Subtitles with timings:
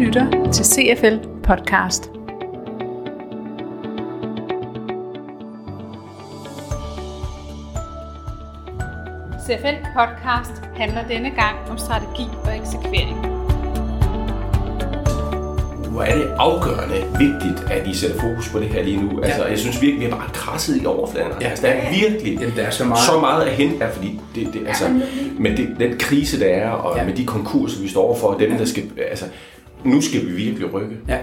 [0.00, 2.10] lytter til CFL Podcast.
[9.46, 13.16] CFL Podcast handler denne gang om strategi og eksekvering.
[15.90, 19.20] Hvor er det afgørende vigtigt, at I sætter fokus på det her lige nu.
[19.22, 21.32] Altså, jeg synes virkelig, vi har bare krasset i overfladen.
[21.40, 21.48] Ja.
[21.48, 23.02] Altså, der er virkelig Jamen, der er så meget.
[23.02, 24.84] så meget at hente her, fordi det, det, altså,
[25.38, 27.04] med det, den krise, der er, og Ja.
[27.04, 29.24] med de konkurser, vi står overfor, dem, der skal, altså,
[29.84, 30.96] nu skal vi virkelig rykke.
[31.08, 31.18] Ja.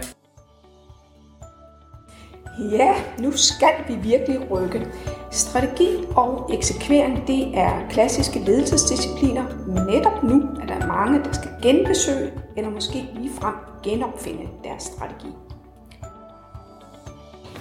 [2.72, 4.88] Ja, nu skal vi virkelig rykke.
[5.32, 9.46] Strategi og eksekvering, det er klassiske ledelsesdiscipliner.
[9.92, 15.28] Netop nu er der mange, der skal genbesøge eller måske ligefrem genopfinde deres strategi.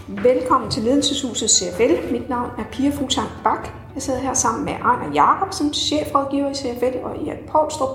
[0.09, 2.13] Velkommen til Ledelseshuset CFL.
[2.13, 3.69] Mit navn er Pia Fuglsang Bak.
[3.95, 7.89] Jeg sidder her sammen med Ejner Jacobsen, chefrådgiver i CFL, og Erik Poulstrup,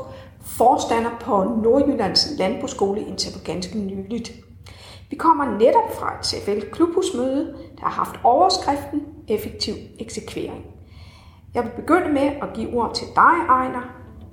[0.43, 4.31] forstander på Nordjyllands Landbrugsskole indtil for ganske nyligt.
[5.09, 10.65] Vi kommer netop fra et CFL klubhusmøde, der har haft overskriften Effektiv eksekvering.
[11.53, 13.81] Jeg vil begynde med at give ord til dig, Ejner.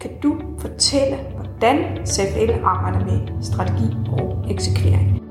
[0.00, 5.27] Kan du fortælle, hvordan CFL arbejder med strategi og eksekvering?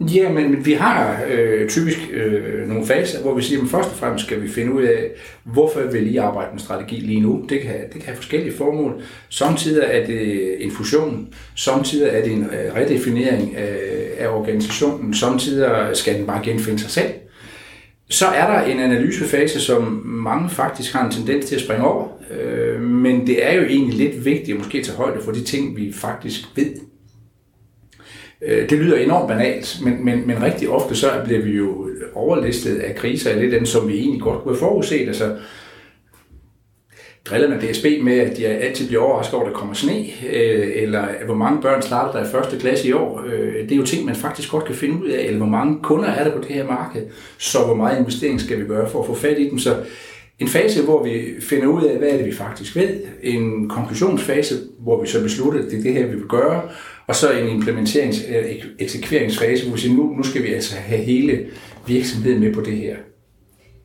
[0.00, 3.96] Ja, men vi har øh, typisk øh, nogle faser, hvor vi siger, at først og
[3.96, 5.10] fremmest skal vi finde ud af,
[5.44, 7.44] hvorfor vil I arbejde med strategi lige nu.
[7.48, 9.02] Det kan, det kan have forskellige formål.
[9.28, 13.78] Samtidig er det en fusion, samtidig er det en øh, redefinering af,
[14.18, 17.10] af organisationen, samtidig skal den bare genfinde sig selv.
[18.10, 22.08] Så er der en analysefase, som mange faktisk har en tendens til at springe over,
[22.30, 25.76] øh, men det er jo egentlig lidt vigtigt at måske tage højde for de ting,
[25.76, 26.74] vi faktisk ved.
[28.42, 32.78] Øh, det lyder enormt banalt, men, men, men rigtig ofte så bliver vi jo overlistet
[32.78, 35.08] af kriser, lidt dem, som vi egentlig godt kunne have forudset.
[35.08, 35.36] Altså,
[37.24, 40.68] driller man DSB med, at de altid bliver overrasket over, at der kommer sne, øh,
[40.74, 43.24] eller hvor mange børn starter der i første klasse i år.
[43.26, 45.78] Øh, det er jo ting, man faktisk godt kan finde ud af, eller hvor mange
[45.82, 47.02] kunder er der på det her marked,
[47.38, 49.58] så hvor meget investering skal vi gøre for at få fat i dem.
[49.58, 49.76] Så
[50.38, 53.00] en fase, hvor vi finder ud af, hvad er det, vi faktisk ved.
[53.22, 56.62] En konklusionsfase, hvor vi så beslutter, at det er det her, vi vil gøre.
[57.08, 58.32] Og så en implementerings-
[58.78, 61.46] eksekveringsfase, hvor vi siger, nu, nu skal vi altså have hele
[61.86, 62.96] virksomheden med på det her.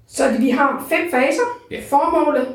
[0.08, 1.60] Så vi har fem faser.
[1.72, 1.80] Ja.
[1.90, 2.48] Formålet,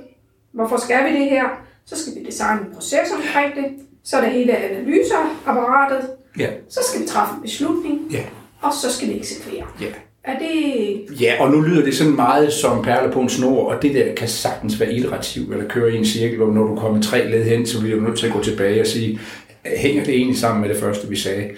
[0.53, 1.45] hvorfor skal vi det her?
[1.87, 3.85] Så skal vi designe en proces omkring det.
[4.05, 6.09] Så er der hele analyseapparatet.
[6.39, 6.49] Ja.
[6.69, 8.01] Så skal vi træffe en beslutning.
[8.13, 8.23] Ja.
[8.63, 9.67] Og så skal vi eksekvere.
[9.81, 9.87] Ja.
[10.25, 11.21] Er det...
[11.21, 14.15] Ja, og nu lyder det sådan meget som perler på en snor, og det der
[14.15, 17.45] kan sagtens være iterativt, eller køre i en cirkel, hvor når du kommer tre led
[17.45, 19.21] hen, så bliver du nødt til at gå tilbage og sige,
[19.67, 21.51] hænger det egentlig sammen med det første, vi sagde?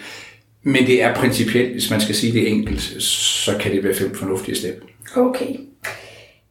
[0.63, 4.15] Men det er principielt, hvis man skal sige det enkelt, så kan det være fem
[4.15, 4.85] fornuftige step.
[5.17, 5.57] Okay.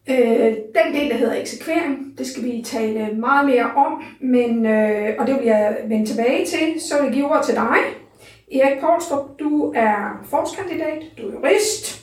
[0.09, 5.15] Øh, den del, der hedder eksekvering, det skal vi tale meget mere om, men, øh,
[5.19, 6.81] og det vil jeg vende tilbage til.
[6.89, 7.77] Så vil jeg give ordet til dig.
[8.51, 12.01] Erik Poulstrup, du er forskandidat, du er jurist,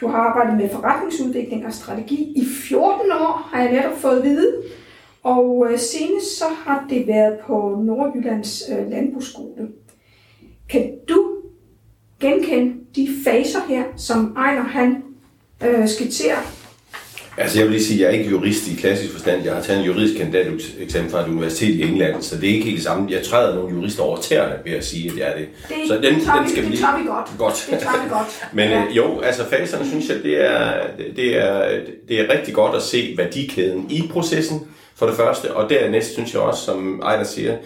[0.00, 4.24] du har arbejdet med forretningsudvikling og strategi i 14 år, har jeg netop fået at
[4.24, 4.52] vide.
[5.26, 9.68] Og øh, senest så har det været på Nordjyllands øh, Landbrugsskole.
[10.68, 11.26] Kan du
[12.20, 15.02] genkende de faser her, som Ejner han
[15.64, 16.38] øh, skitserer?
[17.38, 19.44] Altså, jeg vil lige sige, at jeg er ikke jurist i klassisk forstand.
[19.44, 22.64] Jeg har taget en juridisk kandidateksamen fra et universitet i England, så det er ikke
[22.64, 23.10] helt det samme.
[23.10, 25.48] Jeg træder nogle jurister over tæerne ved at sige, at jeg er det.
[25.68, 26.82] Det så den, tager den skal det vi lige...
[26.82, 27.28] tager vi godt.
[27.38, 27.68] Godt.
[27.70, 28.46] Det tager vi godt.
[28.56, 28.78] Men Ja.
[28.78, 28.92] ja.
[28.92, 30.72] jo, altså faserne synes jeg, det er,
[31.16, 34.60] det, er, det er rigtig godt at se værdikæden i processen,
[34.96, 35.54] for det første.
[35.54, 37.56] Og dernæst synes jeg også, som Ejner siger,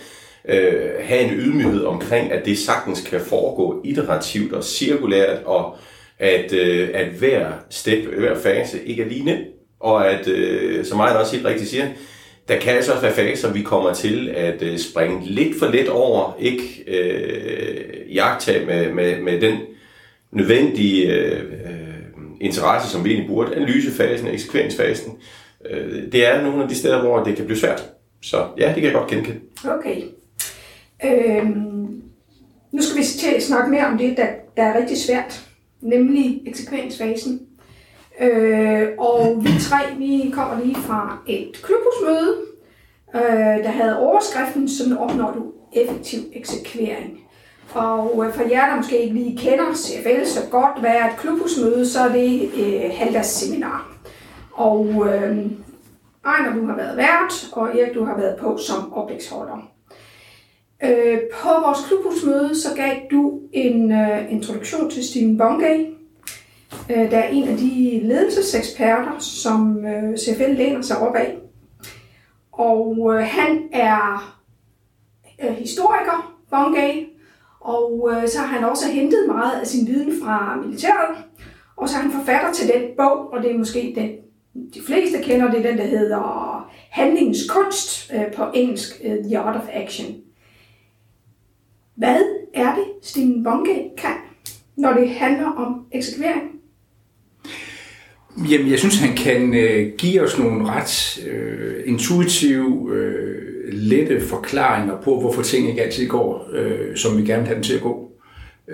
[0.49, 5.77] øh, have en ydmyghed omkring, at det sagtens kan foregå iterativt og cirkulært, og
[6.19, 9.39] at, øh, at hver step, hver fase ikke er lige nem.
[9.81, 11.87] Og at, øh, som Ejner også helt rigtigt siger,
[12.49, 15.89] der kan altså også være faser, vi kommer til at øh, springe lidt for let
[15.89, 19.59] over, ikke øh, jagtage med, med, med den
[20.33, 21.81] nødvendige øh, øh
[22.41, 23.57] interesse, som vi egentlig burde.
[23.57, 25.13] Analysefasen, eksekveringsfasen.
[25.71, 27.93] Øh, det er nogle af de steder, hvor det kan blive svært.
[28.23, 29.41] Så ja, det kan jeg godt genkende.
[29.65, 30.03] Okay.
[31.05, 32.03] Øhm,
[32.73, 34.27] nu skal vi til at snakke mere om det, der,
[34.57, 35.49] der er rigtig svært,
[35.81, 37.41] nemlig eksekveringsfasen.
[38.21, 42.37] Øh, og vi tre, vi kommer lige fra et klubhusmøde,
[43.15, 47.21] øh, der havde overskriften, sådan opnår du effektiv eksekvering.
[47.73, 51.17] Og øh, for jer, der måske ikke lige kender CFL så godt, hvad er et
[51.19, 53.90] klubhusmøde, så er det øh, halvdags seminar.
[54.53, 55.47] Og øh,
[56.25, 59.71] Ejner, du har været vært, og Erik, du har været på som oplægsholder.
[60.85, 65.87] Øh, på vores klubhusmøde, så gav du en øh, introduktion til Stephen Bongay,
[66.91, 71.39] øh, der er en af de ledelseseksperter, som øh, CFL læner sig op af.
[72.53, 74.37] Og øh, han er
[75.45, 77.07] øh, historiker, Bongay,
[77.61, 81.17] og øh, så har han også hentet meget af sin viden fra militæret,
[81.77, 84.11] og så er han forfatter til den bog, og det er måske den,
[84.55, 89.39] de fleste kender, det er den, der hedder Handlingens kunst øh, på engelsk, øh, The
[89.39, 90.17] Art of Action.
[91.95, 92.21] Hvad
[92.55, 94.15] er det, Stine Bonke kan,
[94.77, 96.43] når det handler om eksekvering?
[98.51, 105.01] Jamen, jeg synes, han kan øh, give os nogle ret øh, intuitive, øh, lette forklaringer
[105.03, 107.83] på, hvorfor ting ikke altid går, øh, som vi gerne vil have dem til at
[107.83, 108.10] gå.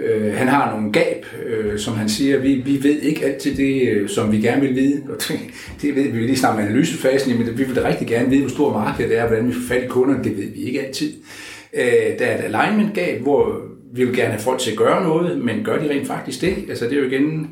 [0.04, 3.88] Øh, han har nogle gab, øh, som han siger, vi, vi ved ikke altid det,
[3.88, 5.02] øh, som vi gerne vil vide.
[5.08, 5.40] Og det,
[5.82, 8.50] det ved vi lige snart med analysefasen, men vi vil da rigtig gerne vide, hvor
[8.50, 11.12] stor markedet er, hvordan vi får fat i kunderne, det ved vi ikke altid.
[11.74, 13.60] Øh, der er et alignment gab, hvor
[13.92, 16.56] vi vil gerne have folk til at gøre noget, men gør de rent faktisk det?
[16.68, 17.50] Altså det er jo igen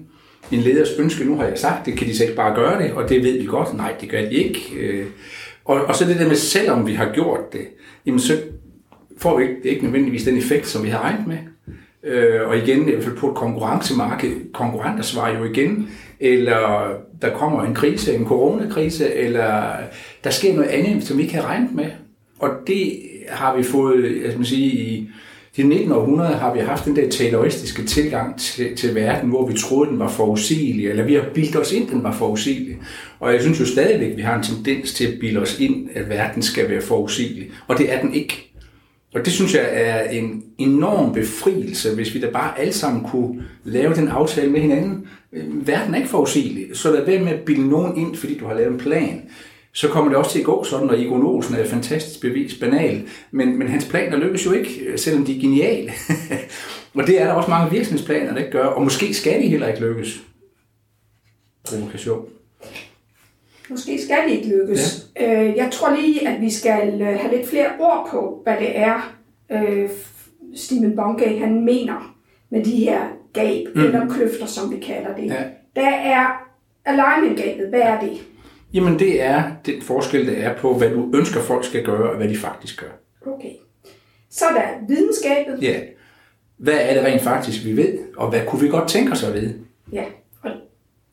[0.52, 2.92] en leders ønske, nu har jeg sagt det, kan de så ikke bare gøre det,
[2.92, 4.60] og det ved vi godt, nej, det gør de ikke.
[4.80, 5.06] Øh,
[5.64, 7.66] og, og så det der med, selvom vi har gjort det,
[8.06, 8.32] jamen så
[9.18, 11.38] får vi ikke, det er ikke nødvendigvis den effekt, som vi har regnet med.
[12.06, 15.88] Øh, og igen, i hvert fald på et konkurrencemarked, konkurrenter svarer jo igen,
[16.20, 16.88] eller
[17.22, 19.72] der kommer en krise, en coronakrise, eller
[20.24, 21.86] der sker noget andet, som vi ikke havde regnet med.
[22.38, 25.10] Og det har vi fået, jeg skal sige, i
[25.56, 25.92] de 19.
[25.92, 29.98] århundrede har vi haft den der tayloristiske tilgang til, til verden, hvor vi troede, den
[29.98, 32.76] var forudsigelig, eller vi har bildt os ind, den var forudsigelig.
[33.20, 35.88] Og jeg synes jo stadigvæk, at vi har en tendens til at bilde os ind,
[35.94, 37.50] at verden skal være forudsigelig.
[37.66, 38.43] Og det er den ikke.
[39.14, 43.44] Og det synes jeg er en enorm befrielse, hvis vi da bare alle sammen kunne
[43.64, 45.08] lave den aftale med hinanden.
[45.52, 48.54] Verden er ikke forudsigelig, så lad være med at bilde nogen ind, fordi du har
[48.54, 49.22] lavet en plan
[49.74, 52.58] så kommer det også til at gå sådan, og Egon Olsen er et fantastisk bevis,
[52.60, 55.92] banal, men, men hans planer lykkes jo ikke, selvom de er geniale.
[56.94, 59.68] og det er der også mange virksomhedsplaner, der ikke gør, og måske skal de heller
[59.68, 60.22] ikke lykkes.
[61.68, 62.28] Provokation.
[63.70, 64.80] Måske skal de ikke lykkes.
[64.80, 65.03] Ja.
[65.20, 68.78] Øh, jeg tror lige, at vi skal øh, have lidt flere ord på, hvad det
[68.78, 69.14] er,
[69.52, 69.88] øh,
[70.54, 72.16] Stephen Bungay han mener
[72.50, 73.00] med de her
[73.32, 73.84] gab, mm.
[73.84, 75.26] eller kløfter, som vi kalder det.
[75.26, 75.42] Ja.
[75.76, 76.26] Der er
[76.84, 77.68] alignment-gabet.
[77.68, 78.10] Hvad er det?
[78.74, 82.16] Jamen det er den forskel, der er på, hvad du ønsker folk skal gøre, og
[82.16, 82.90] hvad de faktisk gør.
[83.32, 83.52] Okay.
[84.30, 85.62] Så er der videnskabet.
[85.62, 85.80] Ja.
[86.56, 89.34] Hvad er det rent faktisk, vi ved, og hvad kunne vi godt tænke os at
[89.34, 89.54] vide?
[89.92, 90.04] Ja,
[90.42, 90.50] og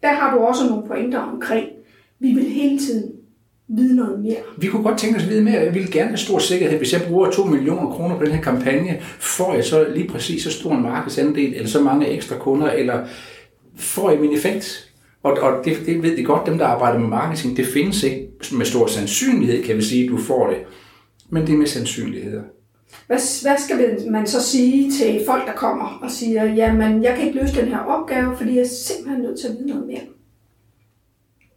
[0.04, 1.68] der har du også nogle pointer omkring.
[2.20, 3.12] Vi vil hele tiden
[3.76, 4.38] vide noget mere.
[4.58, 5.60] Vi kunne godt tænke os at vide mere.
[5.60, 6.78] Jeg vil gerne have stor sikkerhed.
[6.78, 10.44] Hvis jeg bruger 2 millioner kroner på den her kampagne, får jeg så lige præcis
[10.44, 13.06] så stor en markedsandel, eller så mange ekstra kunder, eller
[13.76, 14.92] får jeg min effekt?
[15.24, 18.28] Og, og det, det ved de godt, dem der arbejder med marketing, det findes ikke
[18.52, 20.58] med stor sandsynlighed, kan vi sige, at du får det.
[21.30, 22.42] Men det er med sandsynligheder.
[23.08, 27.28] Hvad, hvad skal man så sige til folk, der kommer og siger, jamen jeg kan
[27.28, 30.02] ikke løse den her opgave, fordi jeg er simpelthen nødt til at vide noget mere?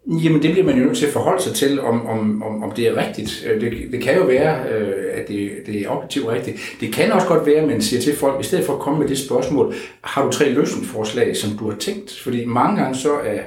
[0.06, 2.70] Jamen det bliver man jo nødt til at forholde sig til, om, om, om, om
[2.70, 3.46] det er rigtigt.
[3.50, 6.56] Øh, det, det kan jo være, øh, at det, det er objektivt rigtigt.
[6.80, 9.00] Det kan også godt være, at man siger til folk, i stedet for at komme
[9.00, 12.20] med det spørgsmål, har du tre løsningsforslag, som du har tænkt?
[12.22, 13.40] Fordi mange gange så er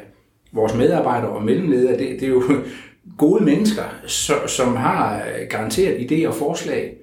[0.52, 2.44] vores medarbejdere og mellemledere, det, det er jo
[3.18, 6.94] gode mennesker, så, som har garanteret idéer og forslag.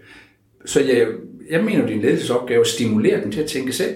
[0.64, 1.06] Så jeg,
[1.50, 3.94] jeg mener, det er en ledelsesopgave at stimulere dem til at tænke selv.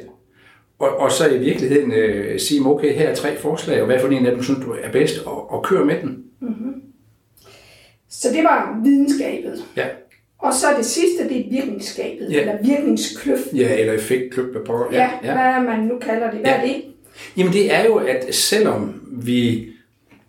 [0.79, 4.09] Og, og så i virkeligheden øh, sige, okay, her er tre forslag, og hvad for
[4.09, 6.25] en af dem synes du er bedst, og, og køre med den.
[6.41, 6.75] Mm-hmm.
[8.09, 9.65] Så det var videnskabet.
[9.77, 9.87] Ja.
[10.39, 12.41] Og så det sidste, det er virkningsskabet, ja.
[12.41, 13.59] eller virkningskløften.
[13.59, 14.49] Ja, eller effektkløft.
[14.93, 16.41] Ja, ja, ja, hvad man nu kalder det.
[16.41, 16.57] Hvad ja.
[16.57, 16.85] er det?
[17.37, 19.69] Jamen det er jo, at selvom vi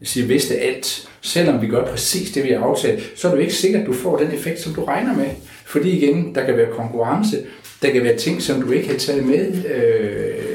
[0.03, 3.41] siger, vidste alt, selvom vi gør præcis det, vi har aftalt, så er det jo
[3.41, 5.25] ikke sikkert, at du får den effekt, som du regner med.
[5.69, 7.37] Fordi igen, der kan være konkurrence,
[7.81, 10.49] der kan være ting, som du ikke har taget med, øh,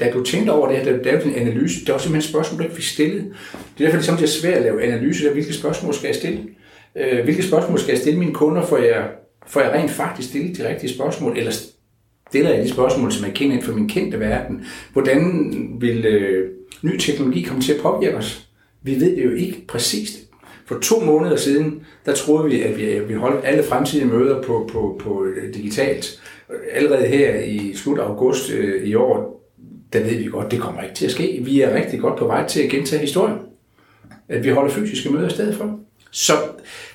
[0.00, 1.80] da du tænkte over det her, da du lavede din analyse.
[1.80, 3.32] Det er også simpelthen spørgsmål, du ikke fik stillet.
[3.78, 6.40] Det er derfor, det er svært at lave analyse, der hvilke spørgsmål skal jeg stille.
[6.96, 9.08] Øh, hvilke spørgsmål skal jeg stille mine kunder, for jeg,
[9.46, 11.52] for jeg rent faktisk stille de rigtige spørgsmål, eller
[12.28, 14.66] stiller jeg de spørgsmål, som jeg kender inden for min kendte verden.
[14.92, 15.48] Hvordan
[15.80, 16.50] vil øh,
[16.82, 18.48] ny teknologi komme til at påvirke os?
[18.82, 20.23] Vi ved det jo ikke præcist.
[20.66, 24.68] For to måneder siden, der troede vi, at vi, vi holdt alle fremtidige møder på,
[24.72, 26.22] på, på øh, digitalt.
[26.72, 29.44] Allerede her i slut august øh, i år,
[29.92, 31.40] der ved vi godt, det kommer ikke til at ske.
[31.44, 33.38] Vi er rigtig godt på vej til at gentage historien.
[34.28, 35.78] At vi holder fysiske møder i stedet for.
[36.10, 36.32] Så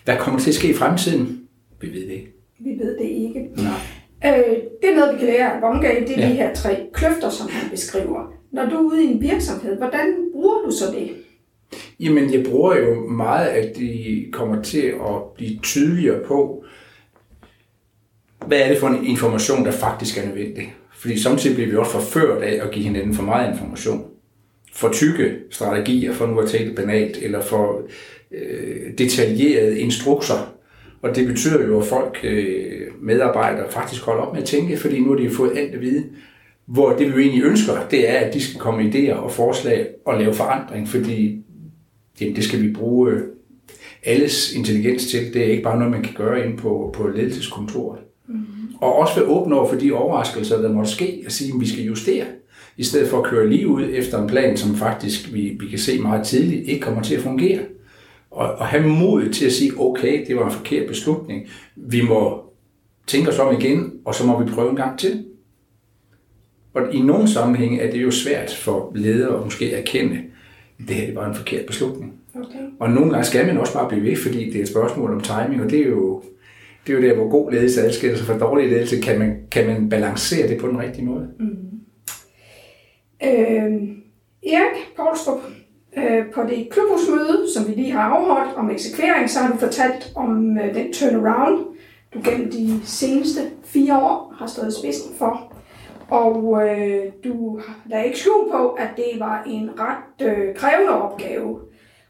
[0.05, 1.41] hvad kommer til at ske i fremtiden?
[1.81, 2.33] Vi ved det ikke.
[2.59, 3.49] Vi ved det ikke.
[3.55, 4.37] Nej.
[4.39, 6.29] Øh, det er noget, vi kan lære af Bongay, det er ja.
[6.29, 8.33] de her tre kløfter, som han beskriver.
[8.51, 11.09] Når du er ude i en virksomhed, hvordan bruger du så det?
[11.99, 16.63] Jamen, jeg bruger jo meget, at de kommer til at blive tydeligere på,
[18.47, 20.75] hvad er det for en information, der faktisk er nødvendig.
[20.93, 24.05] Fordi samtidig bliver vi også forført af at give hinanden for meget information.
[24.73, 27.81] For tykke strategier, for nu at tale banalt, eller for
[28.31, 30.55] øh, detaljerede instrukser,
[31.01, 34.99] Og det betyder jo, at folk, øh, medarbejdere, faktisk holder op med at tænke, fordi
[34.99, 36.05] nu har de fået alt at vide.
[36.65, 39.87] Hvor det vi jo egentlig ønsker, det er, at de skal komme idéer og forslag
[40.05, 41.43] og lave forandring, fordi
[42.21, 43.21] jamen, det skal vi bruge øh,
[44.03, 45.33] alles intelligens til.
[45.33, 47.99] Det er ikke bare noget, man kan gøre inde på, på ledelseskontoret.
[48.27, 48.35] Mm.
[48.81, 51.67] Og også være åbne over for de overraskelser, der måtte ske, og sige, at vi
[51.67, 52.25] skal justere,
[52.77, 55.79] i stedet for at køre lige ud efter en plan, som faktisk vi, vi kan
[55.79, 57.59] se meget tidligt ikke kommer til at fungere.
[58.31, 61.47] Og, og have mod til at sige, okay, det var en forkert beslutning.
[61.75, 62.43] Vi må
[63.07, 65.25] tænke os om igen, og så må vi prøve en gang til.
[66.73, 70.17] Og i nogle sammenhænge er det jo svært for ledere at måske erkende,
[70.79, 72.08] at det her det var en forkert beslutning.
[72.49, 72.65] Okay.
[72.79, 75.21] Og nogle gange skal man også bare blive ved, fordi det er et spørgsmål om
[75.21, 76.23] timing, og det er jo,
[76.87, 79.01] det er jo der, hvor god ledelse adskiller sig fra dårlig ledelse.
[79.01, 81.29] Kan man, kan man balancere det på den rigtige måde?
[81.39, 81.69] Mm.
[83.23, 83.73] Øh,
[84.43, 85.41] Erik Poulstrup,
[85.97, 90.11] øh, på det klubhusmøde, som vi lige har afholdt om eksekvering, så har du fortalt
[90.15, 91.65] om øh, den turnaround,
[92.13, 95.53] du gennem de seneste fire år har stået spidsen for.
[96.09, 97.59] Og øh, du
[97.91, 101.59] er ikke skjul på, at det var en ret øh, krævende opgave.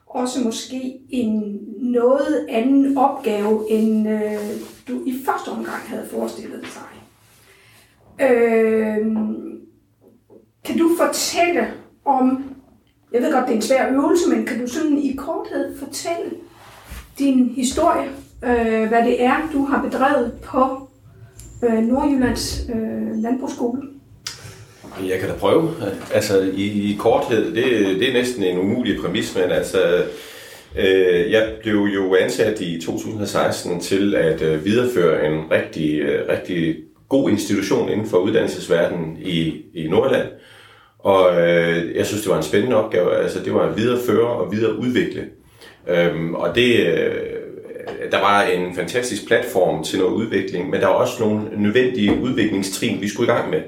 [0.09, 4.37] Også måske en noget anden opgave, end øh,
[4.87, 6.99] du i første omgang havde forestillet dig.
[8.29, 9.05] Øh,
[10.63, 11.67] kan du fortælle
[12.05, 12.43] om,
[13.13, 16.31] jeg ved godt, det er en svær øvelse, men kan du sådan i korthed fortælle
[17.19, 18.09] din historie,
[18.43, 20.89] øh, hvad det er, du har bedrevet på
[21.63, 23.98] øh, Nordjyllands øh, Landbrugsskole?
[25.09, 25.71] Jeg kan da prøve.
[26.13, 30.03] Altså i, i korthed, det, det er næsten en umulig præmis, men altså
[30.77, 36.75] øh, jeg blev jo ansat i 2016 til at øh, videreføre en rigtig, øh, rigtig
[37.09, 40.27] god institution inden for uddannelsesverdenen i, i Nordland.
[40.99, 43.15] Og øh, jeg synes, det var en spændende opgave.
[43.15, 45.25] Altså, det var at videreføre og videreudvikle.
[45.87, 47.11] Øhm, og det, øh,
[48.11, 53.01] der var en fantastisk platform til noget udvikling, men der var også nogle nødvendige udviklingstrin,
[53.01, 53.61] vi skulle i gang med.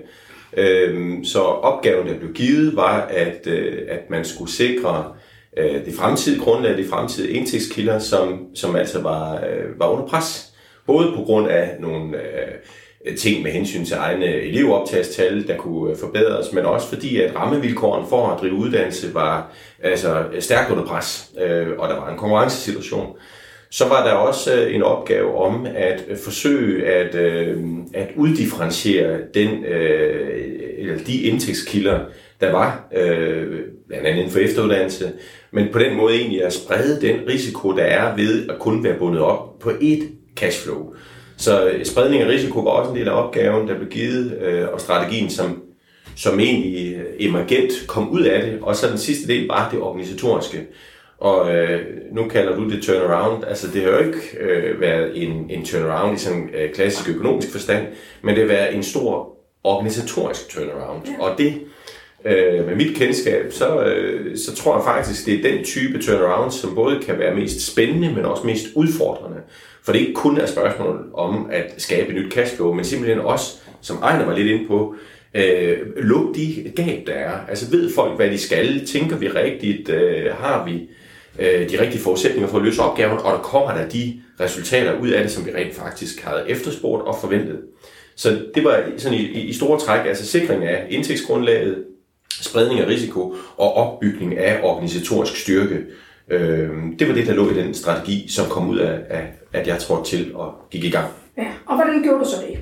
[0.57, 5.13] Øhm, så opgaven, der blev givet, var, at, øh, at man skulle sikre
[5.57, 10.53] øh, det fremtidige grundlag, de fremtidige indtægtskilder, som, som altså var, øh, var under pres.
[10.85, 15.97] Både på grund af nogle øh, ting med hensyn til egne elevoptagstal, der kunne øh,
[15.97, 19.53] forbedres, men også fordi, at rammevilkårene for at drive uddannelse var
[19.83, 23.15] altså, stærkt under pres, øh, og der var en konkurrencesituation
[23.71, 27.57] så var der også øh, en opgave om at øh, forsøge at, øh,
[27.93, 29.65] at uddifferentiere den,
[30.77, 31.99] eller de indtægtskilder,
[32.41, 32.87] der var,
[33.87, 35.11] blandt andet inden for efteruddannelse,
[35.51, 38.97] men på den måde egentlig at sprede den risiko, der er ved at kun være
[38.99, 40.03] bundet op på ét
[40.35, 40.93] cashflow.
[41.37, 44.37] Så spredning af risiko var også en del af opgaven, der blev givet,
[44.73, 45.63] og strategien, som,
[46.15, 48.59] som egentlig emergent kom ud af det.
[48.61, 50.57] Og så den sidste del var det organisatoriske.
[51.21, 53.43] Og øh, nu kalder du det turnaround.
[53.47, 57.51] Altså det har jo ikke øh, været en, en turnaround i sådan øh, klassisk økonomisk
[57.51, 57.87] forstand,
[58.21, 61.01] men det har været en stor organisatorisk turnaround.
[61.05, 61.23] Ja.
[61.23, 61.61] Og det,
[62.25, 66.51] øh, med mit kendskab, så, øh, så tror jeg faktisk, det er den type turnaround,
[66.51, 69.37] som både kan være mest spændende, men også mest udfordrende.
[69.83, 73.19] For det er ikke kun et spørgsmål om at skabe et nyt cashflow, men simpelthen
[73.19, 74.95] også, som Ejner var lidt inde på,
[75.33, 77.37] øh, luk de gab, der er.
[77.49, 78.85] Altså ved folk, hvad de skal?
[78.85, 79.89] Tænker vi rigtigt?
[79.89, 80.89] Øh, har vi
[81.39, 85.09] øh, de rigtige forudsætninger for at løse opgaven, og der kommer der de resultater ud
[85.09, 87.59] af det, som vi rent faktisk havde efterspurgt og forventet.
[88.15, 91.83] Så det var sådan i, i store træk, altså sikring af indtægtsgrundlaget,
[92.41, 95.79] spredning af risiko og opbygning af organisatorisk styrke.
[96.29, 96.69] Øh,
[96.99, 99.79] det var det, der lå i den strategi, som kom ud af, af at jeg
[99.79, 101.07] trådte til og gik i gang.
[101.37, 102.57] Ja, og hvordan gjorde du så det?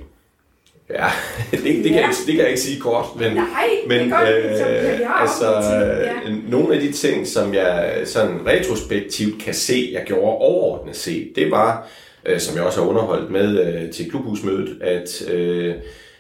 [0.90, 1.06] Ja,
[1.52, 2.00] det, det, kan, ja.
[2.00, 3.46] Jeg, det kan jeg ikke sige kort, men, Nej,
[3.88, 5.46] men godt, øh, altså,
[6.04, 6.14] ja.
[6.48, 11.52] nogle af de ting, som jeg sådan retrospektivt kan se, jeg gjorde overordnet set, det
[11.52, 11.88] var,
[12.26, 15.76] øh, som jeg også har underholdt med øh, til klubhusmødet, at øh,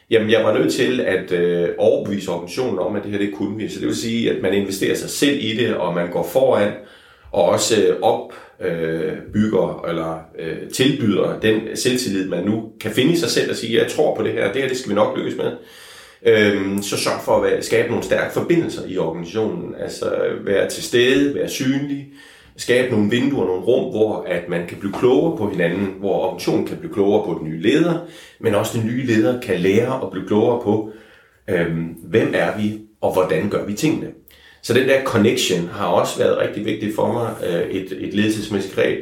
[0.09, 3.57] jamen, jeg var nødt til at øh, overbevise organisationen om, at det her det kunne
[3.57, 3.69] vi.
[3.69, 6.71] Så det vil sige, at man investerer sig selv i det, og man går foran,
[7.31, 13.13] og også opbygger op øh, bygger eller øh, tilbyder den selvtillid, man nu kan finde
[13.13, 14.95] i sig selv og sige, jeg tror på det her, det her det skal vi
[14.95, 15.51] nok lykkes med.
[16.25, 19.75] Øhm, så sørg for at skabe nogle stærke forbindelser i organisationen.
[19.79, 20.11] Altså
[20.45, 22.07] være til stede, være synlig,
[22.57, 26.67] skabe nogle vinduer, nogle rum, hvor at man kan blive klogere på hinanden, hvor organisationen
[26.67, 28.07] kan blive klogere på den nye leder,
[28.39, 30.91] men også den nye leder kan lære at blive klogere på,
[31.49, 34.07] øh, hvem er vi, og hvordan gør vi tingene.
[34.61, 38.75] Så den der connection har også været rigtig vigtig for mig, øh, et, et ledelsesmæssigt
[38.75, 38.99] greb.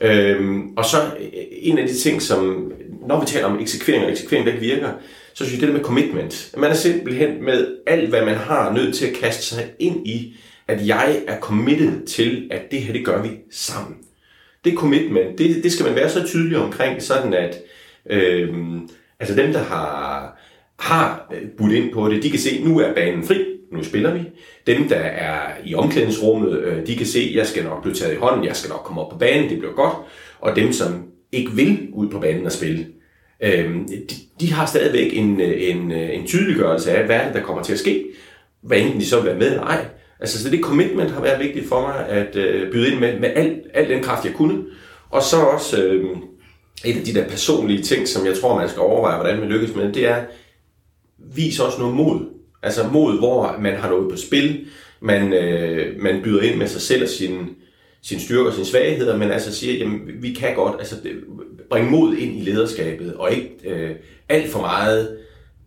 [0.00, 2.72] Øhm, og så øh, en af de ting, som,
[3.08, 4.90] når vi taler om eksekvering og eksekvering, der ikke virker,
[5.34, 6.50] så synes jeg det der med commitment.
[6.56, 10.36] Man er simpelthen med alt, hvad man har, nødt til at kaste sig ind i,
[10.68, 13.96] at jeg er committed til, at det her, det gør vi sammen.
[14.64, 17.56] det commitment, det, det skal man være så tydelig omkring, sådan at
[18.10, 18.48] øh,
[19.20, 20.38] altså dem, der har,
[20.78, 24.20] har budt ind på det, de kan se, nu er banen fri, nu spiller vi.
[24.66, 28.16] Dem, der er i omklædningsrummet, øh, de kan se, jeg skal nok blive taget i
[28.16, 29.94] hånden, jeg skal nok komme op på banen, det bliver godt.
[30.40, 32.86] Og dem, som ikke vil ud på banen og spille,
[33.42, 37.42] øh, de, de har stadigvæk en, øh, en, øh, en tydeliggørelse af, hvad det der
[37.42, 38.06] kommer til at ske,
[38.62, 39.84] hvad enten de så vil være med eller ej.
[40.20, 43.30] Altså, så det commitment har været vigtigt for mig at øh, byde ind med, med
[43.34, 44.64] al, al den kraft, jeg kunne.
[45.10, 46.16] Og så også øh,
[46.84, 49.74] et af de der personlige ting, som jeg tror, man skal overveje, hvordan man lykkes
[49.74, 50.24] med, det er,
[51.34, 52.35] vis også noget mod.
[52.66, 54.66] Altså mod, hvor man har noget på spil,
[55.00, 57.48] man, øh, man byder ind med sig selv og sin,
[58.02, 60.96] sin styrker og sine svagheder, men altså siger, jamen vi kan godt altså,
[61.70, 63.90] bringe mod ind i lederskabet, og ikke øh,
[64.28, 65.16] alt for meget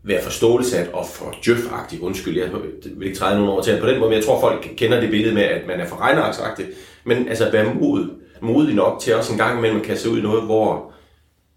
[0.03, 2.47] være forståelsesat og for djøf Undskyld, jeg
[2.95, 5.09] vil ikke træde nogen over til på den måde, men jeg tror, folk kender det
[5.09, 6.65] billede med, at man er for regnearksagtig.
[7.03, 8.09] Men altså være mod,
[8.41, 10.91] modig nok til også en gang imellem at kaste ud i noget, hvor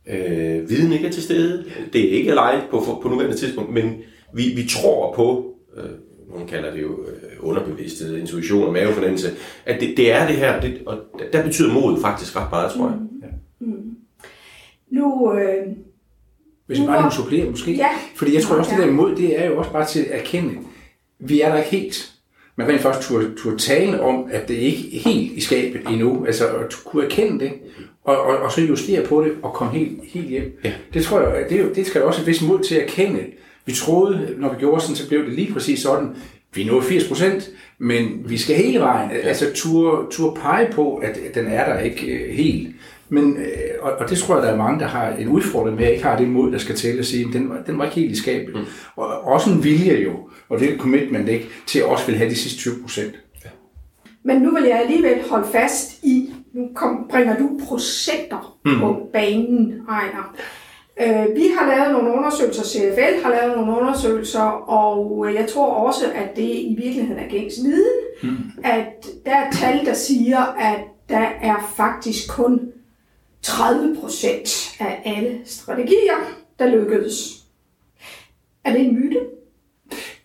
[0.08, 1.64] øh, viden ikke er til stede.
[1.92, 3.94] Det er ikke alene på, på nuværende tidspunkt, men
[4.34, 5.90] vi, vi tror på, øh,
[6.30, 9.30] nogen kalder det jo øh, underbevidsthed, intuition og mavefornemmelse,
[9.66, 10.98] at det, det er det her, det, og
[11.32, 12.96] der betyder mod faktisk ret meget, tror jeg.
[12.96, 13.22] Mm.
[13.22, 13.26] Ja.
[13.66, 13.96] Mm.
[14.90, 15.66] Nu, øh,
[16.66, 17.72] hvis jeg bare nu supplerer måske.
[17.72, 17.88] Ja.
[18.16, 20.58] Fordi jeg tror også, det der mod, det er jo også bare til at erkende,
[21.18, 22.12] vi er der ikke helt.
[22.56, 26.24] Men rent faktisk turde, turde tale om, at det ikke er helt i skabet endnu.
[26.26, 27.52] Altså at kunne erkende det,
[28.04, 30.58] og, og, og så justere på det, og komme helt, helt hjem.
[30.64, 30.72] Ja.
[30.94, 33.20] Det tror jeg, det, det skal også et vis mod til at erkende.
[33.66, 36.08] Vi troede, når vi gjorde sådan, så blev det lige præcis sådan.
[36.54, 39.10] Vi nåede 80 procent, men vi skal hele vejen.
[39.10, 39.16] Ja.
[39.16, 42.68] Altså turde, tur pege på, at den er der ikke øh, helt.
[43.08, 43.44] Men, øh,
[43.80, 46.04] og, og det tror jeg, der er mange, der har en udfordring med, at ikke
[46.04, 48.16] har det mod, der skal til at sige, at den, den var ikke helt i
[48.16, 48.54] skabet.
[48.54, 48.60] Mm.
[48.96, 50.12] Og også en vilje jo,
[50.48, 53.14] og det er commitment ikke, til at også vil have de sidste 20 procent.
[53.44, 53.50] Ja.
[54.22, 58.78] Men nu vil jeg alligevel holde fast i, nu kom, bringer du procenter mm.
[58.80, 60.36] på banen, Ejner.
[61.00, 66.12] Øh, vi har lavet nogle undersøgelser, CFL har lavet nogle undersøgelser, og jeg tror også,
[66.14, 68.36] at det i virkeligheden er gængs viden, mm.
[68.64, 72.72] at der er tal, der siger, at der er faktisk kun
[73.42, 76.18] 30 procent af alle strategier,
[76.58, 77.42] der lykkedes.
[78.64, 79.20] Er det en myte?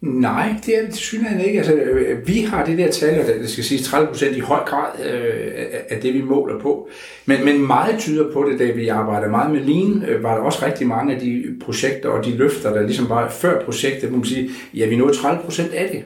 [0.01, 1.57] Nej, det er det synligheden ikke.
[1.57, 4.59] Altså, øh, vi har det der tal, og det skal sige 30 procent i høj
[4.59, 6.89] grad øh, af det, vi måler på.
[7.25, 10.41] Men, men meget tyder på det, da vi arbejder meget med Lean, øh, var der
[10.41, 14.17] også rigtig mange af de projekter og de løfter, der ligesom var før projektet, må
[14.17, 16.03] man sige, ja, vi nåede 30 procent af det.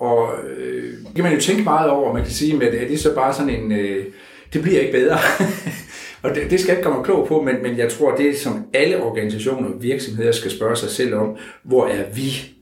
[0.00, 2.98] Og øh, det kan man jo tænke meget over, man kan sige, at det er
[2.98, 4.04] så bare sådan en, øh,
[4.52, 5.18] det bliver ikke bedre.
[6.22, 8.66] Og det, det skal jeg ikke komme klog på, men, men jeg tror, det som
[8.74, 12.57] alle organisationer og virksomheder skal spørge sig selv om, hvor er vi?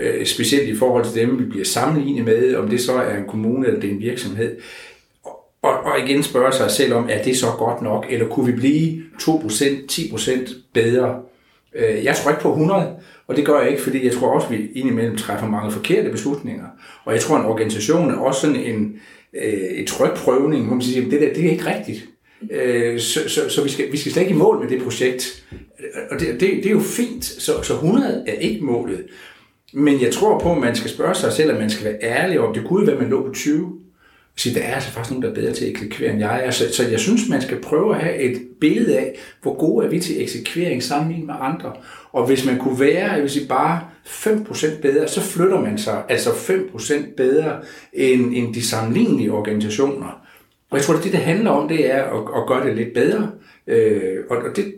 [0.00, 3.28] Øh, specielt i forhold til dem, vi bliver sammenlignet med, om det så er en
[3.28, 4.56] kommune eller det er en virksomhed.
[5.62, 8.52] Og, og igen spørge sig selv om, er det så godt nok, eller kunne vi
[8.52, 9.26] blive 2%,
[9.92, 11.20] 10% bedre?
[11.74, 12.96] Øh, jeg tror ikke på 100,
[13.28, 16.10] og det gør jeg ikke, fordi jeg tror også, at vi indimellem træffer mange forkerte
[16.10, 16.66] beslutninger.
[17.04, 18.96] Og jeg tror, at en organisation er også sådan en,
[19.34, 22.08] øh, et trykprøvning, hvor man siger, at det der det er ikke rigtigt.
[22.50, 25.44] Øh, så, så, så vi, skal, vi skal slet ikke i mål med det projekt.
[26.10, 29.04] Og det, det, det er jo fint, så, så 100 er ikke målet.
[29.72, 32.40] Men jeg tror på, at man skal spørge sig selv, at man skal være ærlig
[32.40, 33.78] om, det kunne være, at man lå på 20.
[34.36, 36.50] Så der er altså faktisk nogen, der er bedre til at eksekvere end jeg er.
[36.50, 39.90] Så, så jeg synes, man skal prøve at have et billede af, hvor gode er
[39.90, 41.72] vi til eksekvering sammenlignet med andre.
[42.12, 46.02] Og hvis man kunne være, jeg vil sige, bare 5% bedre, så flytter man sig
[46.08, 47.60] altså 5% bedre
[47.92, 50.22] end, end de sammenlignelige organisationer.
[50.70, 52.94] Og jeg tror, at det, det handler om, det er at, at gøre det lidt
[52.94, 53.30] bedre.
[53.66, 54.74] Øh, og, og det,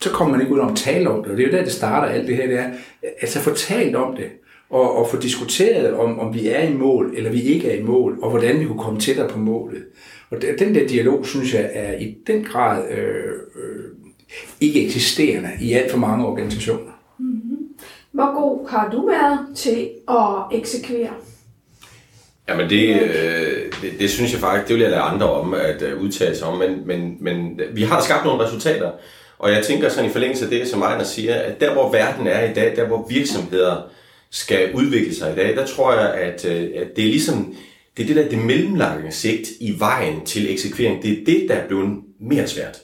[0.00, 1.32] så kommer man ikke ud om at tale om det.
[1.32, 2.46] Og det er jo der, det starter alt det her.
[2.46, 2.70] Det er,
[3.20, 4.26] altså få talt om det.
[4.70, 7.82] Og, og få diskuteret, om, om vi er i mål, eller vi ikke er i
[7.82, 9.84] mål, og hvordan vi kunne komme tættere på målet.
[10.30, 13.84] Og den der dialog, synes jeg, er i den grad øh, øh,
[14.60, 16.92] ikke eksisterende i alt for mange organisationer.
[17.18, 17.56] Mm-hmm.
[18.12, 21.10] Hvor god har du været til at eksekvere?
[22.48, 25.82] Jamen det, øh, det, det synes jeg faktisk, det vil jeg lade andre om at
[25.82, 28.90] uh, udtale sig om, men, men, men vi har skabt nogle resultater,
[29.38, 32.26] og jeg tænker sådan i forlængelse af det, som Ejner siger, at der hvor verden
[32.26, 33.82] er i dag, der hvor virksomheder
[34.30, 37.54] skal udvikle sig i dag, der tror jeg, at, øh, at det er ligesom,
[37.96, 41.54] det er det der det mellemlange sigt i vejen til eksekvering, det er det, der
[41.54, 41.88] er blevet
[42.20, 42.78] mere svært.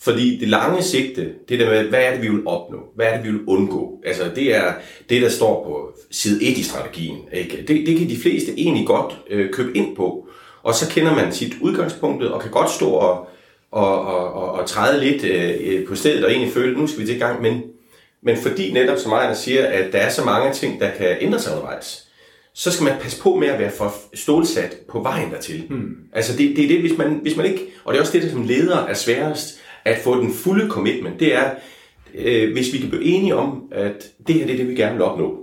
[0.00, 2.78] Fordi det lange sigte, det der med, hvad er det, vi vil opnå?
[2.94, 4.00] Hvad er det, vi vil undgå?
[4.06, 4.72] Altså, det er
[5.08, 7.18] det, der står på side 1 i strategien.
[7.32, 7.64] Ikke?
[7.68, 10.28] Det, det kan de fleste egentlig godt øh, købe ind på.
[10.62, 13.28] Og så kender man sit udgangspunkt, og kan godt stå og,
[13.70, 17.06] og, og, og, og træde lidt øh, på stedet, og egentlig føle, nu skal vi
[17.06, 17.42] til gang.
[17.42, 17.62] Men,
[18.22, 21.38] men fordi netop, som Ejner siger, at der er så mange ting, der kan ændre
[21.38, 22.08] sig undervejs,
[22.54, 25.64] så skal man passe på med at være for stålsat på vejen dertil.
[25.68, 25.96] Hmm.
[26.12, 28.22] Altså det, det er det, hvis man, hvis man ikke, og det er også det,
[28.22, 31.50] der som leder er sværest, at få den fulde commitment, det er,
[32.14, 34.94] øh, hvis vi kan blive enige om, at det her det er det, vi gerne
[34.94, 35.38] vil opnå,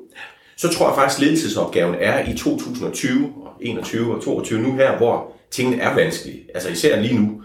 [0.57, 4.97] så tror jeg faktisk, at ledelsesopgaven er i 2020, og 21 og 22 nu her,
[4.97, 7.41] hvor tingene er vanskelige, altså især lige nu,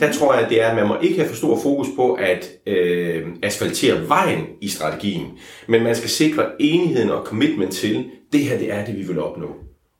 [0.00, 2.12] der tror jeg, at det er, at man må ikke have for stor fokus på
[2.12, 5.26] at øh, asfaltere vejen i strategien,
[5.68, 9.18] men man skal sikre enigheden og commitment til, det her det er det, vi vil
[9.18, 9.48] opnå.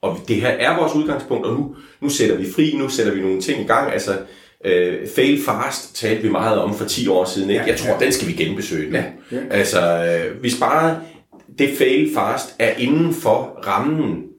[0.03, 3.21] Og det her er vores udgangspunkt, og nu, nu sætter vi fri, nu sætter vi
[3.21, 3.92] nogle ting i gang.
[3.92, 4.18] Altså,
[4.64, 7.51] øh, fail fast talte vi meget om for 10 år siden.
[7.51, 7.64] Ikke?
[7.66, 8.97] Jeg tror, den skal vi genbesøge nu.
[8.97, 9.38] Ja, ja.
[9.51, 11.01] Altså, øh, hvis bare
[11.59, 14.32] det fail fast er inden for rammen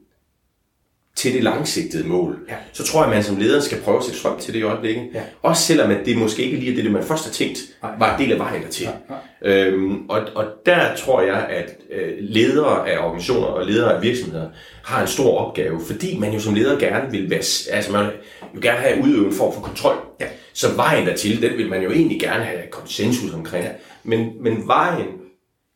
[1.16, 2.56] til det langsigtede mål, Ja.
[2.74, 4.64] så tror jeg, at man som leder skal prøve at sætte strøm til det i
[4.64, 5.10] øjeblikket.
[5.14, 5.22] Ja.
[5.42, 7.92] Også selvom at det måske ikke lige er det, man først har tænkt, Nej.
[8.00, 8.86] var en del af vejen dertil.
[9.10, 14.02] Nej, Øhm, og, og der tror jeg, at øh, ledere af organisationer og ledere af
[14.04, 14.50] virksomheder
[14.84, 17.40] har en stor opgave, fordi man jo som leder gerne vil være,
[17.72, 18.12] altså man vil
[18.56, 19.96] jo gerne have udøvet en form for kontrol.
[20.22, 20.26] Ja.
[20.54, 23.64] Så vejen dertil, den vil man jo egentlig gerne have konsensus omkring.
[23.66, 23.72] Ja.
[24.04, 25.08] Men, men vejen,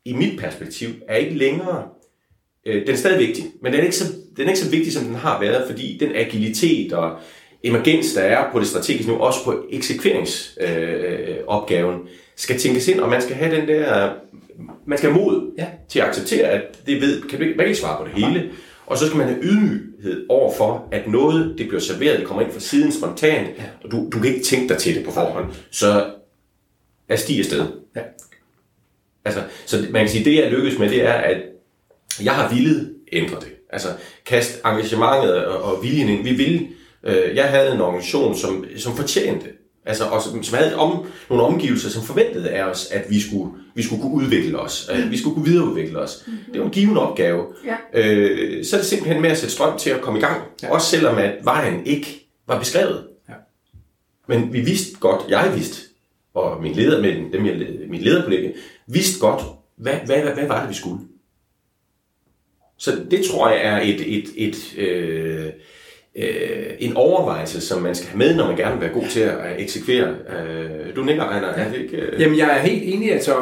[0.06, 1.84] i mit perspektiv, er ikke længere
[2.66, 4.04] Øh, den er stadig vigtig, men den er, ikke så,
[4.38, 7.18] den er ikke så vigtig, som den har været, fordi den agilitet og
[7.64, 13.10] emergens, der er på det strategiske niveau, også på eksekveringsopgaven, øh, skal tænkes ind, og
[13.10, 14.12] man skal have den der,
[14.86, 15.66] man skal have mod Ja.
[15.90, 18.50] til at acceptere, at det ved, kan man ikke svare på det hele,
[18.86, 22.44] og så skal man have ydmyghed over for, at noget, det bliver serveret, det kommer
[22.44, 23.64] ind fra siden spontant, ja.
[23.84, 26.06] og du, du kan ikke tænke dig til det på forhånd, så
[27.10, 27.66] er stig afsted.
[27.96, 28.02] Ja.
[29.26, 31.38] Altså, så man kan sige, det jeg lykkes med, det er, at
[32.24, 33.57] jeg har villet ændre det.
[33.70, 33.88] Altså,
[34.26, 36.24] kast engagementet og, og viljen ind.
[36.24, 36.68] Vi vil,
[37.04, 39.46] øh, jeg havde en organisation, som, som fortjente,
[39.86, 43.52] altså, og som, som havde om, nogle omgivelser, som forventede af os, at vi skulle,
[43.76, 46.24] vi skulle kunne udvikle os, at vi skulle kunne videreudvikle os.
[46.28, 46.54] Mm-hmm.
[46.54, 47.46] Det var en given opgave.
[47.66, 48.02] Ja.
[48.02, 50.72] Øh, så er det simpelthen med at sætte strøm til at komme i gang, ja.
[50.72, 53.04] også selvom at vejen ikke var beskrevet.
[53.30, 53.34] Ja.
[54.28, 55.82] Men vi vidste godt, jeg vidste,
[56.34, 57.56] og min leder, med dem, jeg,
[57.90, 58.52] min lederkollega,
[58.88, 59.42] vidste godt,
[59.78, 61.00] hvad, hvad, hvad, hvad var det, vi skulle.
[62.78, 65.46] Så det tror jeg er et, et, et, øh,
[66.18, 69.20] øh, en overvejelse, som man skal have med, når man gerne vil være god til
[69.20, 70.08] at eksekvere.
[70.08, 71.98] Øh, du nikker, Ejner, er det ikke?
[71.98, 72.22] Øh?
[72.22, 73.34] Jamen, jeg er helt enig, altså,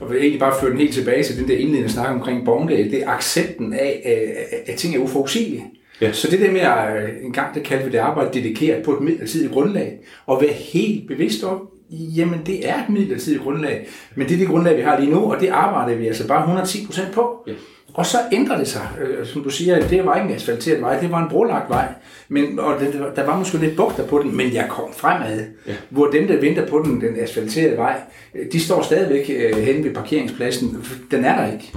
[0.00, 2.90] og, vil egentlig bare føre den helt tilbage til den der indledende snak omkring Borndal.
[2.90, 5.64] Det er accepten af, at, at ting er uforudsigelige.
[6.00, 6.12] Ja.
[6.12, 8.92] Så det der med at øh, en gang, der kaldte vi det arbejde dedikeret på
[8.92, 14.28] et midlertidigt grundlag, og være helt bevidst om, jamen det er et midlertidigt grundlag, men
[14.28, 16.86] det er det grundlag, vi har lige nu, og det arbejder vi altså bare 110
[16.86, 17.44] procent på.
[17.46, 17.52] Ja.
[17.94, 18.88] Og så ændrer det sig.
[19.00, 21.88] Øh, Som du siger, det var ikke en asfalteret vej, det var en brolagt vej.
[22.28, 25.44] Men, og det, der var måske lidt bugter på den, men jeg kom fremad.
[25.66, 25.72] Ja.
[25.90, 28.00] Hvor dem, der venter på den, den asfalterede vej,
[28.34, 30.84] øh, de står stadigvæk øh, henne ved parkeringspladsen.
[31.10, 31.72] Den er der ikke.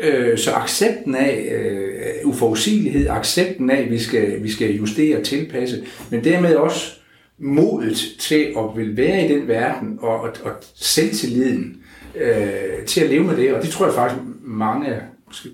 [0.00, 5.24] Øh, så accepten af øh, uforudsigelighed, accepten af, at vi skal, vi skal justere og
[5.24, 7.00] tilpasse, men dermed også
[7.38, 11.76] modet til at vil være i den verden, og, og, og selvtilliden
[12.20, 13.54] øh, til at leve med det.
[13.54, 14.86] Og det tror jeg faktisk mange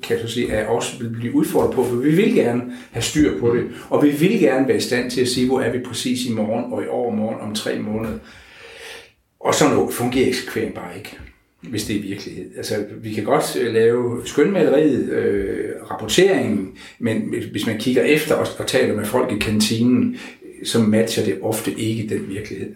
[0.03, 3.03] kan jeg så sige, af os vil blive udfordret på, for vi vil gerne have
[3.03, 5.73] styr på det, og vi vil gerne være i stand til at sige, hvor er
[5.73, 8.19] vi præcis i morgen, og i overmorgen, om tre måneder.
[9.41, 11.19] Og så noget fungerer eksekvering bare ikke,
[11.61, 12.57] hvis det er virkelighed.
[12.57, 18.47] Altså, vi kan godt øh, lave skønmaleriet, øh, rapporteringen, men hvis man kigger efter og,
[18.59, 20.17] og taler med folk i kantinen,
[20.65, 22.75] så matcher det ofte ikke den virkelighed.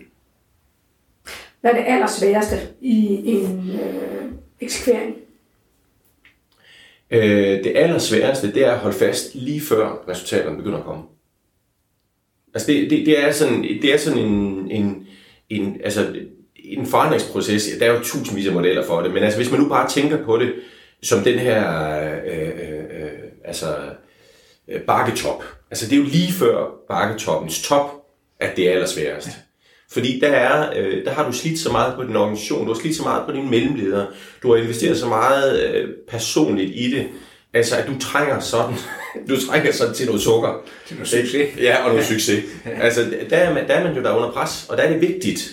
[1.60, 5.14] Hvad er det allersværeste i en øh, eksekvering?
[7.10, 11.04] Øh, det allersværeste, det er at holde fast lige før resultaterne begynder at komme.
[12.54, 15.06] Altså det, det, det er sådan, det er sådan en, en,
[15.48, 16.16] en, altså
[16.54, 17.68] en forandringsproces.
[17.78, 20.24] Der er jo tusindvis af modeller for det, men altså hvis man nu bare tænker
[20.24, 20.52] på det
[21.02, 21.90] som den her
[22.24, 23.76] øh, øh, øh, altså,
[24.68, 25.44] øh, bakketop.
[25.70, 27.90] Altså det er jo lige før bakketoppens top,
[28.40, 29.26] at det er allersværest.
[29.26, 29.32] Ja.
[29.92, 32.80] Fordi der, er, øh, der har du slidt så meget på din organisation, du har
[32.80, 34.06] slidt så meget på dine mellemledere,
[34.42, 37.06] du har investeret så meget øh, personligt i det,
[37.54, 38.74] altså at du trænger sådan,
[39.28, 40.64] du trænger sådan til noget sukker.
[40.86, 41.48] Til noget succes.
[41.58, 42.44] Ja, og noget succes.
[42.64, 45.00] Altså der er, man, der er man jo der under pres, og der er det
[45.00, 45.50] vigtigt,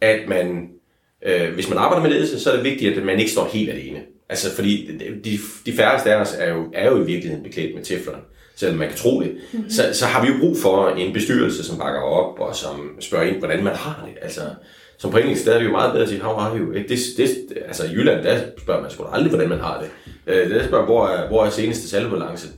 [0.00, 0.68] at man,
[1.26, 3.70] øh, hvis man arbejder med ledelse, så er det vigtigt, at man ikke står helt
[3.70, 4.00] alene.
[4.28, 7.84] Altså fordi de, de færreste af os er jo, er jo i virkeligheden beklædt med
[7.84, 8.20] teflon
[8.60, 9.70] selvom man kan tro det, mm-hmm.
[9.70, 13.24] så, så har vi jo brug for en bestyrelse, som bakker op, og som spørger
[13.24, 14.22] ind, hvordan man har det.
[14.22, 14.40] Altså,
[14.98, 16.72] som på engelsk, der er det jo meget bedre at sige, how are you?
[16.72, 16.88] Ikke?
[16.88, 17.28] Det, det,
[17.66, 19.90] altså i Jylland, der spørger man sgu aldrig, hvordan man har det.
[20.34, 22.48] Øh, der spørger, hvor er, hvor er seneste salvebalance?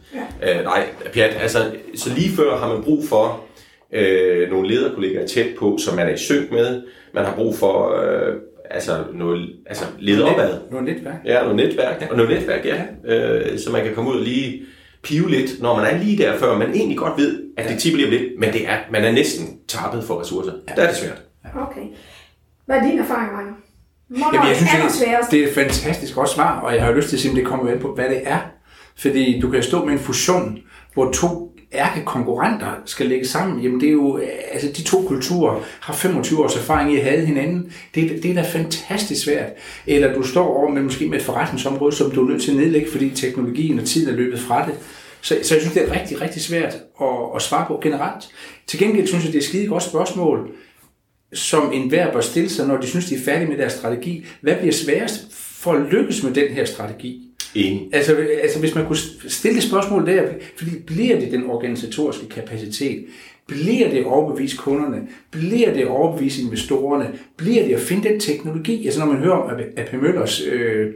[0.42, 0.58] Ja.
[0.58, 1.58] Øh, nej, pjat, altså,
[1.96, 3.44] så lige før har man brug for
[3.92, 6.82] øh, nogle lederkollegaer tæt på, som man er i synk med.
[7.14, 8.34] Man har brug for øh,
[8.70, 10.58] altså noget, altså lede opad.
[10.70, 11.16] Noget netværk.
[11.24, 12.82] Ja, noget netværk, og noget netværk, ja.
[13.04, 14.62] Øh, så man kan komme ud og lige
[15.02, 17.96] pive lidt, når man er lige der, før man egentlig godt ved, at det tipper
[17.96, 20.52] lige om lidt, men det er, man er næsten tappet for ressourcer.
[20.76, 21.22] Der er det svært.
[21.54, 21.82] Okay.
[22.66, 23.52] Hvad er din erfaring, Maja?
[24.34, 25.30] Jamen, jeg synes, er det sværest?
[25.30, 27.46] det er et fantastisk godt svar, og jeg har lyst til at sige, at det
[27.46, 28.38] kommer an på, hvad det er.
[28.96, 30.58] Fordi du kan stå med en fusion,
[30.94, 33.62] hvor to ærkekonkurrenter skal lægge sammen.
[33.62, 34.20] Jamen det er jo,
[34.52, 37.72] altså de to kulturer har 25 års erfaring i at have hinanden.
[37.94, 39.50] Det, det er da fantastisk svært.
[39.86, 42.56] Eller du står over med måske med et forretningsområde, som du er nødt til at
[42.56, 44.74] nedlægge, fordi teknologien og tiden er løbet fra det.
[45.20, 48.28] Så, så jeg synes, det er rigtig, rigtig svært at, at svare på generelt.
[48.66, 50.50] Til gengæld synes jeg, det er et skide godt spørgsmål,
[51.32, 54.26] som enhver bør stille sig, når de synes, de er færdige med deres strategi.
[54.40, 57.31] Hvad bliver sværest for at lykkes med den her strategi?
[57.54, 57.88] Enig.
[57.92, 60.22] Altså, altså hvis man kunne stille det spørgsmål der,
[60.56, 63.04] fordi bliver det den organisatoriske kapacitet?
[63.46, 65.02] Bliver det at overbevise kunderne?
[65.30, 67.12] Bliver det at overbevise investorerne?
[67.36, 68.84] Bliver det at finde den teknologi?
[68.84, 70.86] Altså når man hører om AP Møllers øh,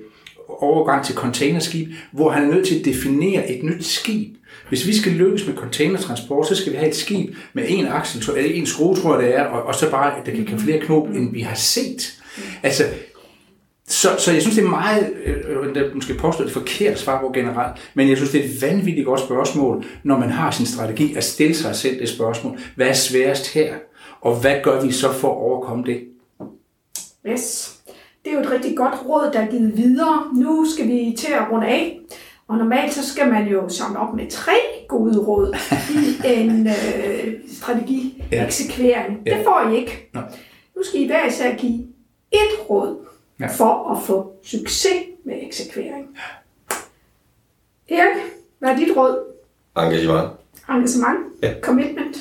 [0.49, 4.35] overgang til containerskib, hvor han er nødt til at definere et nyt skib.
[4.69, 8.37] Hvis vi skal lykkes med containertransport, så skal vi have et skib med en aksel,
[8.37, 10.79] eller en skrue, tror jeg det er, og, og så bare, at der kan flere
[10.79, 12.23] knop, end vi har set.
[12.63, 12.85] Altså,
[13.89, 17.33] så, så jeg synes, det er meget, øh, der måske påstår det forkert svar på
[17.35, 21.15] generelt, men jeg synes, det er et vanvittigt godt spørgsmål, når man har sin strategi,
[21.15, 22.59] at stille sig selv det spørgsmål.
[22.77, 23.75] Hvad er sværest her?
[24.21, 26.05] Og hvad gør vi så for at overkomme det?
[27.29, 27.77] Yes.
[28.25, 30.25] Det er jo et rigtig godt råd, der er givet videre.
[30.35, 32.01] Nu skal vi til at runde af.
[32.49, 34.53] Og normalt så skal man jo samle op med tre
[34.89, 35.57] gode råd
[35.91, 39.19] i en øh, strategi-eksekvering.
[39.27, 39.37] Ja.
[39.37, 40.11] Det får I ikke.
[40.15, 40.21] Nå.
[40.77, 41.79] Nu skal I hver især give
[42.33, 43.07] et råd
[43.41, 43.47] Ja.
[43.47, 46.07] for at få succes med eksekvering.
[47.89, 48.23] Erik,
[48.59, 49.19] hvad er dit råd?
[49.77, 50.29] Engagement.
[50.69, 51.19] Engagement?
[51.43, 51.55] Ja.
[51.61, 52.17] Commitment?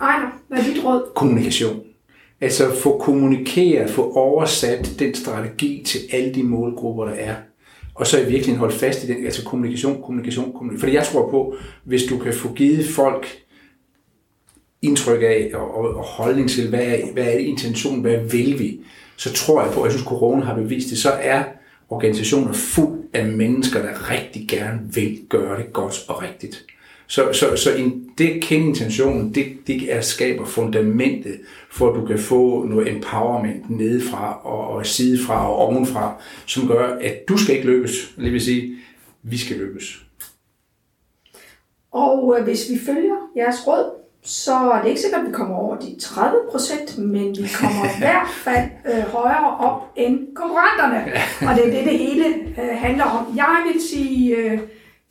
[0.00, 1.12] Ejner, hvad er dit råd?
[1.14, 1.82] Kommunikation.
[2.40, 7.34] Altså få kommunikeret, få oversat den strategi til alle de målgrupper, der er.
[7.94, 10.80] Og så i virkeligheden holde fast i den, altså kommunikation, kommunikation, kommunikation.
[10.80, 13.26] Fordi jeg tror på, hvis du kan få givet folk
[14.82, 18.80] indtryk af og, og, og holdning til, hvad er, hvad er intentionen, hvad vil vi,
[19.16, 21.44] så tror jeg på, at jeg synes, corona har bevist det, så er
[21.88, 26.64] organisationer fuld af mennesker, der rigtig gerne vil gøre det godt og rigtigt.
[27.06, 32.06] Så, så, så en, det kende intentionen, det, det er skaber fundamentet for, at du
[32.06, 37.54] kan få noget empowerment nedefra og, og sidefra og ovenfra, som gør, at du skal
[37.54, 38.14] ikke lykkes.
[38.16, 38.76] Det vil sige,
[39.22, 40.02] vi skal lykkes.
[41.92, 43.90] Og øh, hvis vi følger jeres råd,
[44.26, 47.84] så er det ikke sikkert, at vi kommer over de 30 procent, men vi kommer
[47.84, 51.12] i hvert fald øh, højere op end konkurrenterne.
[51.50, 53.36] Og det er det, det hele øh, handler om.
[53.36, 54.60] Jeg vil sige øh,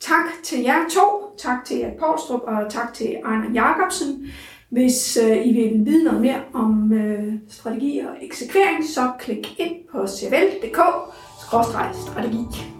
[0.00, 4.26] tak til jer to, tak til Erik Poulstrup og tak til Ejner Jacobsen.
[4.70, 9.74] Hvis øh, I vil vide noget mere om øh, strategi og eksekvering, så klik ind
[9.92, 12.75] på cvl.dk-strategi.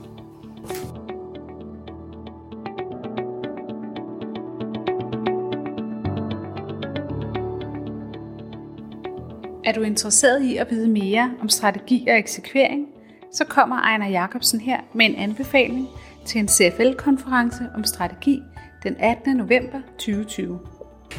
[9.67, 12.87] Er du interesseret i at vide mere om strategi og eksekvering,
[13.33, 15.89] så kommer Ejner Jacobsen her med en anbefaling
[16.27, 18.43] til en CFL-konference om strategi
[18.83, 19.37] den 18.
[19.37, 20.59] november 2020.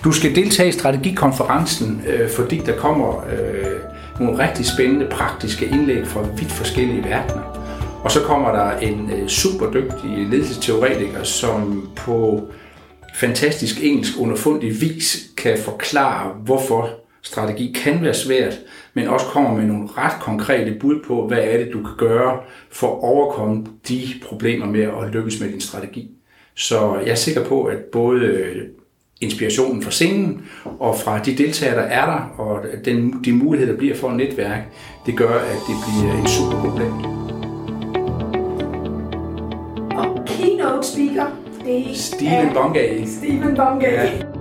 [0.03, 3.79] Du skal deltage i strategikonferencen, øh, fordi der kommer øh,
[4.19, 7.43] nogle rigtig spændende praktiske indlæg fra vidt forskellige verdener.
[8.03, 12.47] Og så kommer der en øh, super dygtig ledelsesteoretiker, som på
[13.15, 18.59] fantastisk engelsk underfundig vis kan forklare, hvorfor strategi kan være svært,
[18.93, 22.39] men også kommer med nogle ret konkrete bud på, hvad er det, du kan gøre
[22.71, 26.11] for at overkomme de problemer med at lykkes med din strategi.
[26.55, 28.55] Så jeg er sikker på, at både øh,
[29.21, 30.45] inspirationen fra scenen
[30.79, 34.15] og fra de deltagere, der er der, og den, de muligheder, der bliver for et
[34.15, 34.61] netværk,
[35.05, 36.91] det gør, at det bliver en super god dag.
[39.97, 41.25] Og keynote speaker,
[41.65, 43.05] det Stephen er.
[43.05, 43.91] Stephen Bungay.
[43.91, 44.03] Ja.
[44.03, 44.36] Ja.